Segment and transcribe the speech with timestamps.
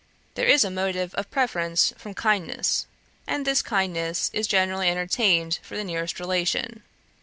[0.33, 2.87] There is a motive of preference from kindness,
[3.27, 6.81] and this kindness is generally entertained for the nearest relation.